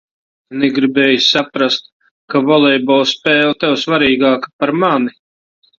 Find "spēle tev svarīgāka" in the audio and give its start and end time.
3.13-4.55